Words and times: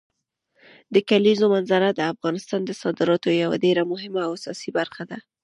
د 0.93 0.95
کلیزو 1.09 1.45
منظره 1.55 1.87
د 1.93 1.99
افغانستان 2.13 2.61
د 2.65 2.71
صادراتو 2.81 3.29
یوه 3.43 3.57
ډېره 3.65 3.83
مهمه 3.91 4.21
او 4.27 4.31
اساسي 4.39 4.69
برخه 4.79 5.03
ده. 5.09 5.17